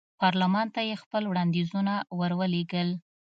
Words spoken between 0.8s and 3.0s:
یې خپل وړاندیزونه ور ولېږل.